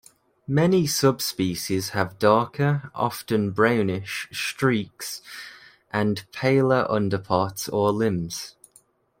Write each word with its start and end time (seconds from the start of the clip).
Many 0.47 0.87
subspecies 0.87 1.89
have 1.89 2.17
darker, 2.17 2.89
often 2.95 3.51
brownish, 3.51 4.27
streaks, 4.31 5.21
and 5.93 6.25
paler 6.31 6.87
underparts 6.89 7.69
or 7.69 7.91
limbs. 7.91 8.55